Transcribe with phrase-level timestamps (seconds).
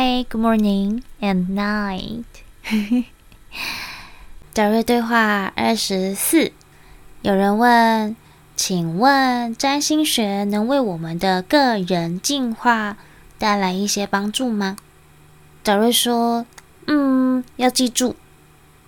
[0.00, 2.22] Hi, good morning and night。
[4.54, 6.52] 德瑞对话二十四，
[7.22, 8.14] 有人问，
[8.54, 12.96] 请问占星学能为我们的个人进化
[13.38, 14.76] 带来一些帮助吗？
[15.64, 16.46] 德瑞说，
[16.86, 18.14] 嗯，要记住，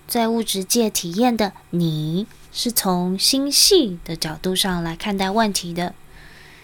[0.07, 5.93] 在物质界体验的你是从星系的角度上来看待问题的。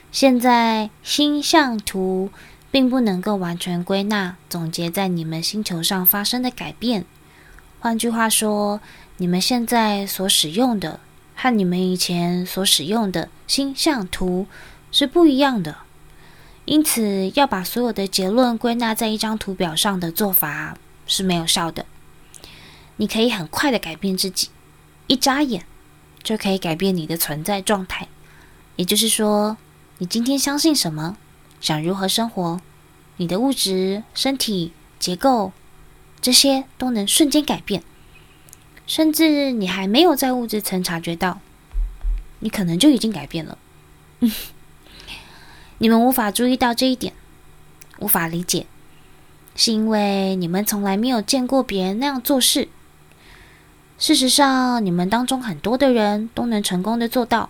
[0.09, 2.29] 现在星象图
[2.71, 7.05] 并不能够完全归纳总结在你们星球上发生的改变。
[7.79, 8.81] 换句话说，
[9.17, 10.99] 你们现在所使用的
[11.35, 14.47] 和你们以前所使用的星象图
[14.91, 15.77] 是不一样的。
[16.65, 21.85] 因此，要把所有的结论归纳在一张图表上的做法是没有效的。
[22.97, 24.49] 你可以很快的改变自己，
[25.05, 25.63] 一眨眼
[26.21, 28.09] 就可以改变你的存在状态。
[28.75, 29.55] 也就是说，
[29.99, 31.15] 你今天相信什么，
[31.59, 32.59] 想如何生活，
[33.17, 35.51] 你的物质、身体结构，
[36.21, 37.83] 这些都能瞬间改变。
[38.85, 41.41] 甚至你还没有在物质层察觉到，
[42.39, 43.57] 你可能就已经改变了。
[45.79, 47.13] 你们无法注意到这一点，
[47.99, 48.65] 无法理解，
[49.55, 52.69] 是因为你们从来没有见过别人那样做事。
[53.99, 57.49] 事实上，你们当中很多的人都能成功的做到。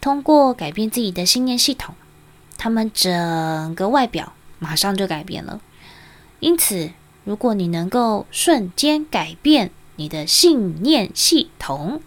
[0.00, 1.94] 通过改变自己的信念系统，
[2.56, 5.60] 他们整个外表马上就改变了。
[6.40, 6.90] 因此，
[7.24, 12.00] 如果你能够瞬间改变你的信念系统，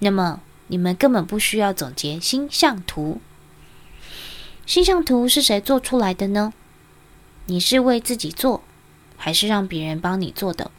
[0.00, 3.20] 那么你们根本不需要总结星象图。
[4.66, 6.52] 星象图是谁做出来的呢？
[7.46, 8.62] 你是为自己做，
[9.16, 10.70] 还是让别人帮你做的？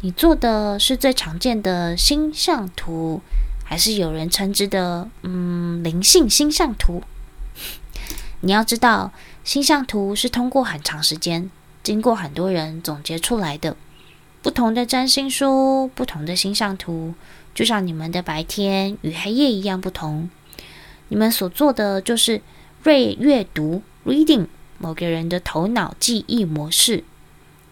[0.00, 3.20] 你做的是最常见的星象图。
[3.68, 7.02] 还是有人称之的，嗯，灵性星象图。
[8.40, 11.50] 你要知道，星象图是通过很长时间，
[11.82, 13.76] 经过很多人总结出来的。
[14.42, 17.14] 不同的占星书，不同的星象图，
[17.54, 20.30] 就像你们的白天与黑夜一样不同。
[21.08, 22.42] 你们所做的就是
[22.84, 24.46] 阅阅读 （reading）
[24.78, 27.02] 某个人的头脑记忆模式。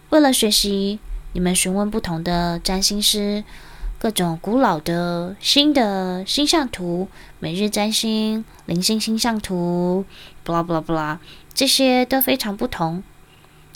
[0.08, 0.98] 为了学习，
[1.32, 3.44] 你们询问不同的占星师。
[4.04, 10.04] 各种古老的、新的星象图、每日占星、灵性星象图，
[10.42, 11.18] 布拉布拉布拉，
[11.54, 13.02] 这些都非常不同。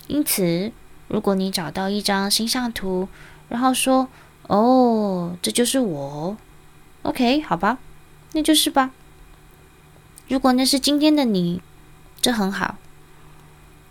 [0.06, 0.70] 因此，
[1.08, 3.08] 如果你找到一张星象图，
[3.48, 4.08] 然后说
[4.48, 6.36] ：“哦，这就是我。
[7.04, 7.78] ”OK，好吧，
[8.34, 8.90] 那就是吧。
[10.28, 11.62] 如果那是今天的你，
[12.20, 12.76] 这很好。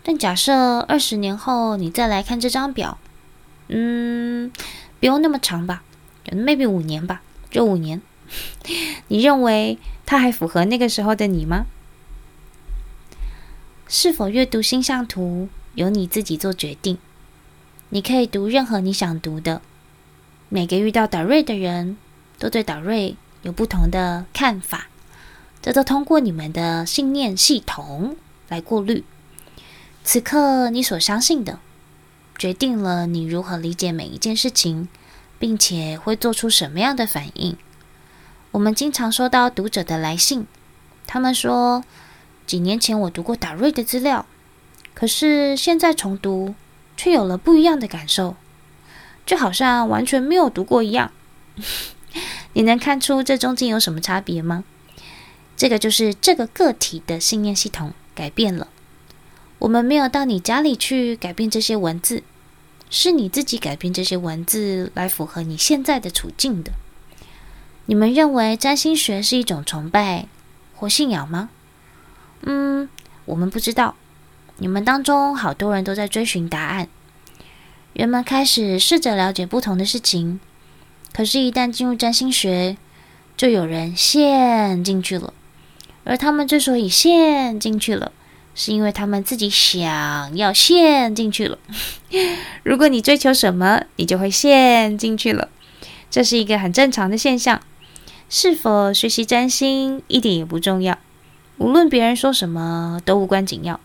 [0.04, 2.96] 但假设二十年后你再来看这张表，
[3.66, 4.52] 嗯，
[5.00, 5.82] 不用那么长吧。
[6.30, 8.00] Maybe 五年吧，就五年。
[9.08, 11.66] 你认为它还符合那个时候的你吗？
[13.88, 16.98] 是否阅读星象图由你自己做决定。
[17.88, 19.62] 你可以读任何你想读的。
[20.50, 21.96] 每个遇到导瑞的人
[22.38, 24.88] 都对导瑞有不同的看法，
[25.62, 28.16] 这都通过你们的信念系统
[28.48, 29.04] 来过滤。
[30.04, 31.58] 此刻你所相信的，
[32.38, 34.88] 决定了你如何理解每一件事情。
[35.38, 37.56] 并且会做出什么样的反应？
[38.50, 40.46] 我们经常收到读者的来信，
[41.06, 41.84] 他们说，
[42.46, 44.26] 几年前我读过达瑞的资料，
[44.94, 46.54] 可是现在重读
[46.96, 48.36] 却有了不一样的感受，
[49.26, 51.12] 就好像完全没有读过一样。
[52.54, 54.64] 你能看出这中间有什么差别吗？
[55.56, 58.68] 这个就是这个个体的信念系统改变了。
[59.58, 62.22] 我们没有到你家里去改变这些文字。
[62.90, 66.72] 是你自己改变这些文字来符合你现在的处境的。
[67.86, 70.26] 你们认为占星学是一种崇拜
[70.74, 71.50] 或信仰吗？
[72.42, 72.88] 嗯，
[73.24, 73.94] 我们不知道。
[74.58, 76.88] 你们当中好多人都在追寻答案。
[77.92, 80.38] 人们开始试着了解不同的事情，
[81.12, 82.76] 可是，一旦进入占星学，
[83.36, 85.32] 就有人陷进去了。
[86.04, 88.12] 而他们之所以陷进去了，
[88.58, 91.56] 是因为他们自己想要陷进去了。
[92.64, 95.48] 如果你追求什么，你就会陷进去了。
[96.10, 97.62] 这是一个很正常的现象。
[98.28, 100.98] 是否学习占星一点也不重要，
[101.58, 103.78] 无论别人说什么都无关紧要。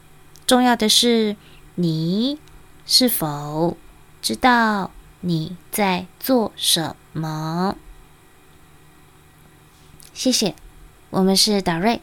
[0.48, 1.36] 重要的是
[1.76, 2.40] 你
[2.88, 3.78] 是否
[4.24, 4.90] 知道
[5.22, 7.78] 你在做什么。
[10.16, 10.56] 谢谢，
[11.12, 12.02] 我们是达瑞。